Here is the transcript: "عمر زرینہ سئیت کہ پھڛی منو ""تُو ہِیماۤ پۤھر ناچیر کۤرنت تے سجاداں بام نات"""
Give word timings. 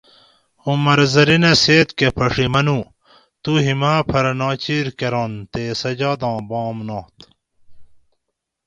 "عمر 0.67 0.99
زرینہ 1.13 1.51
سئیت 1.63 1.89
کہ 1.97 2.07
پھڛی 2.17 2.47
منو 2.53 2.79
""تُو 3.41 3.51
ہِیماۤ 3.65 3.99
پۤھر 4.09 4.25
ناچیر 4.39 4.85
کۤرنت 4.99 5.39
تے 5.51 5.63
سجاداں 5.81 6.37
بام 6.49 6.77
نات""" 6.87 7.15